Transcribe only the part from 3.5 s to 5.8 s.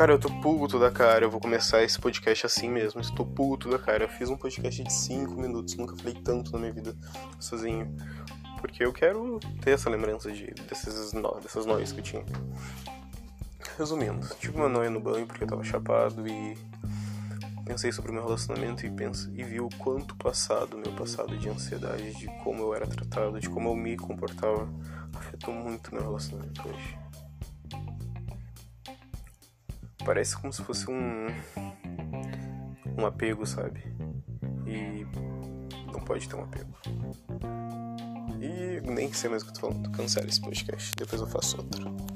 da cara. Eu fiz um podcast de 5 minutos.